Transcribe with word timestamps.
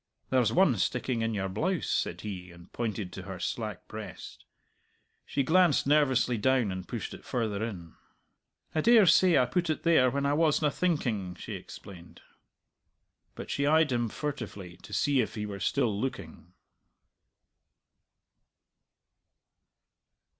"There's 0.31 0.51
one 0.51 0.77
sticking 0.77 1.21
in 1.21 1.35
your 1.35 1.47
blouse," 1.47 1.87
said 1.87 2.21
he, 2.21 2.49
and 2.49 2.73
pointed 2.73 3.13
to 3.13 3.21
her 3.21 3.39
slack 3.39 3.87
breast. 3.87 4.45
She 5.27 5.43
glanced 5.43 5.85
nervously 5.85 6.39
down 6.39 6.71
and 6.71 6.87
pushed 6.87 7.13
it 7.13 7.23
farther 7.23 7.63
in. 7.63 7.93
"I 8.73 8.81
dare 8.81 9.05
say 9.05 9.37
I 9.37 9.45
put 9.45 9.69
it 9.69 9.83
there 9.83 10.09
when 10.09 10.25
I 10.25 10.33
wasna 10.33 10.71
thinking," 10.71 11.35
she 11.35 11.53
explained. 11.53 12.19
But 13.35 13.51
she 13.51 13.67
eyed 13.67 13.91
him 13.91 14.09
furtively 14.09 14.77
to 14.77 14.91
see 14.91 15.21
if 15.21 15.35
he 15.35 15.45
were 15.45 15.59
still 15.59 15.95
looking. 16.01 16.51